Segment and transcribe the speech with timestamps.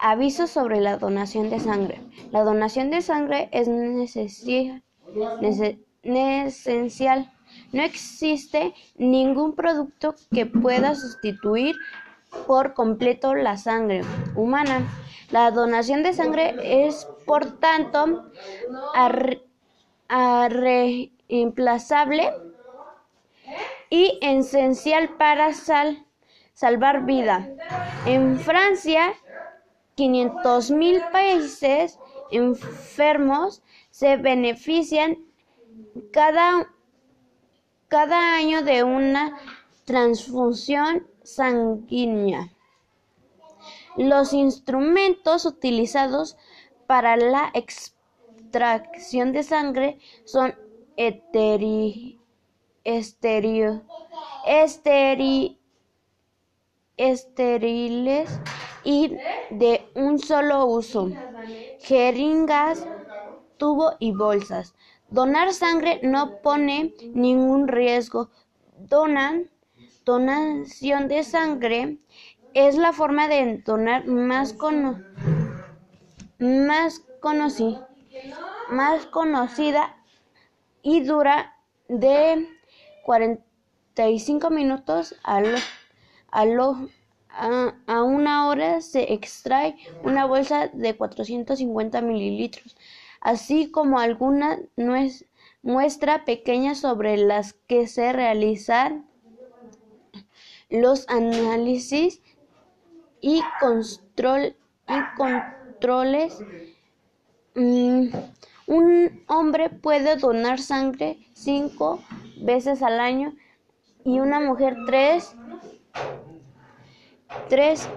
[0.00, 2.00] Aviso sobre la donación de sangre.
[2.30, 4.82] La donación de sangre es necesaria
[6.02, 7.32] esencial.
[7.72, 11.76] No existe ningún producto que pueda sustituir
[12.46, 14.02] por completo la sangre
[14.36, 14.86] humana.
[15.30, 16.54] La donación de sangre
[16.86, 18.30] es, por tanto,
[20.48, 22.30] reemplazable
[23.90, 25.52] y esencial para
[26.54, 27.48] salvar vida.
[28.06, 29.14] En Francia,
[29.98, 31.98] 500.000 países
[32.30, 35.18] enfermos se benefician
[36.12, 36.72] cada,
[37.88, 39.36] cada año de una
[39.84, 42.52] transfusión sanguínea.
[43.96, 46.36] Los instrumentos utilizados
[46.86, 50.54] para la extracción de sangre son
[50.96, 52.18] estériles
[58.88, 59.20] y
[59.50, 61.10] de un solo uso,
[61.78, 62.88] jeringas,
[63.58, 64.74] tubo y bolsas.
[65.10, 68.30] Donar sangre no pone ningún riesgo.
[68.78, 69.50] Donan,
[70.06, 71.98] donación de sangre
[72.54, 74.54] es la forma de donar más,
[76.38, 77.02] más,
[78.68, 79.96] más conocida
[80.82, 81.56] y dura
[81.88, 82.48] de
[83.02, 85.42] 45 minutos a,
[86.30, 86.44] a,
[87.30, 92.76] a, una hora se extrae una bolsa de 450 mililitros
[93.20, 94.58] así como alguna
[95.62, 99.06] muestra pequeña sobre las que se realizan
[100.70, 102.20] los análisis
[103.20, 104.56] y, control,
[104.88, 106.38] y controles.
[107.54, 108.08] Mm,
[108.66, 112.00] un hombre puede donar sangre cinco
[112.40, 113.34] veces al año
[114.04, 115.34] y una mujer tres.
[117.48, 117.88] Tres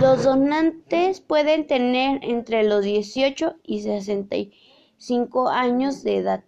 [0.00, 6.44] los donantes pueden tener entre los 18 y 65 años de edad.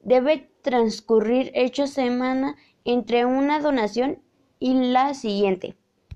[0.00, 4.22] Debe transcurrir hecho semana entre una donación
[4.58, 5.76] y la siguiente.